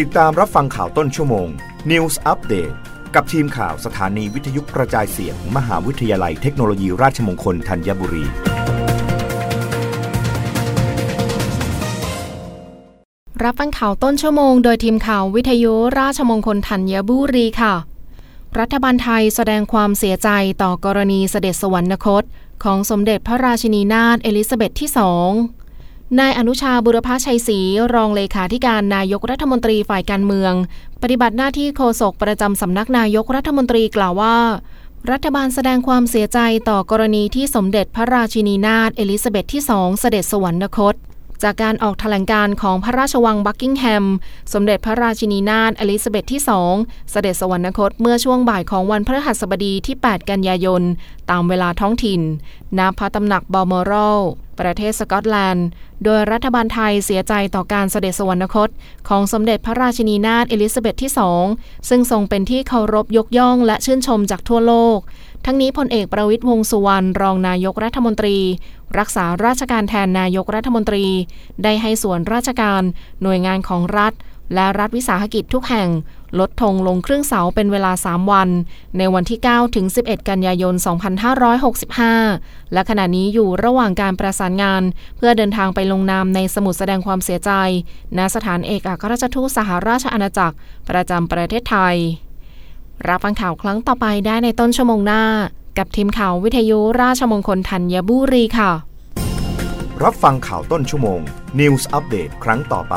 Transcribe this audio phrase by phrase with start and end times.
[0.00, 1.48] ติดตามรับฟังข่าวต้นชั่วโมง
[1.90, 2.74] News Update
[3.14, 8.24] กับทีมข่าวสถานีวิทยุกระจายเสียงมมหาวิทยาลัยเทคโนโลยีราชมงคลธัญบุรี
[13.42, 17.74] รับฟังข่าวต้นชั่วโมงโดยทีมข่าววิทยุราชมงคลธัญบุรีค่ะ
[18.58, 20.28] รัฐบาลไทยแสดงความเสียใจ
[20.62, 22.22] ต่อกรณีเสด็จสวรรคต
[22.64, 25.30] ของสมเด็จพระราชินีนาถเอลิซาเบธที่สอง
[26.20, 27.58] นายอนุชาบุรพชัยศรี
[27.94, 30.52] รองเลขาธิการนายกรัฐมนตรีฝ่ายการเมือง
[31.02, 34.36] ปฏิบัติหน้าที่โฆษกประจำสำนักนายกรัฐมนตรีกล่าวว่า
[35.10, 40.94] รัฐบาลแสดงความเสียใจต่อกรณีที่สมเด็จพระราชินีนาถเอลิซาเบธที่สองเสด็จสวรรคต
[41.42, 44.04] จากการออกแถลงการของพระราชวังบักกิงแฮม
[44.52, 46.74] สมเด็จพระราชินีนาถเอลิซาเบธที่สอง
[47.10, 50.82] เสด็จสวรรคตเมื่อช่วงบ่ายของวันพฤหัสบดีที่ 8 กันยายน
[51.30, 52.20] ตามเวลาท้องถิ่น
[52.78, 54.22] ณพระตำหนักบอมอรัล
[54.60, 55.66] ประเทศสกอตแลนด์
[56.04, 58.68] โดยรัฐบาลไทยเสียใจต่อการเสด็จสวรรคต
[59.08, 61.44] ของสมเด็จพระราชินีนาถเอลิซาเบธที่สอง
[61.88, 64.98] ซึ่งทรงเป็นที่เคารพยกย่องและชื่นชมจากทั่วโลก
[65.44, 68.36] ทั้งนี้พลเอกประวิตยวงสุวรรณรองนายกรัฐมนตรี
[68.98, 71.04] รักษาราชการแทนนายกรัฐมนตรี
[71.62, 72.82] ได้ให้ส่วนราชการ
[73.22, 74.12] หน่วยงานของรัฐ
[74.54, 75.88] และรัฐวิสาหกิจทุกแห่ง
[76.38, 78.48] ลดธงลงครึ่งเสาเป็นเวลา 3 วัน
[78.98, 80.74] ในวันที่ 9 ถึง 11 กันยายน
[82.14, 84.82] 2565 และขณะนี้อยู่ระหว่างการประสานงาน
[85.16, 87.50] เพื่อเดินทางไปลงนามในสมุดแสดงความเสียใจ
[88.18, 90.56] ณ สถานเอกอัครราชทูตสหราชอาณาจักร
[90.88, 91.96] ประจำประเทศไทย
[93.08, 95.22] รับฟังข่าวครั้งต่อไปได้ในต้นชั่วโมงหน้า
[95.78, 98.70] กับทีมข่าววิทยุราชมงคลธัญบุรีค่ะ
[100.04, 101.20] รับฟังข่าวต้นชั่วโมง
[101.60, 102.96] News Update ครั้งต่อไป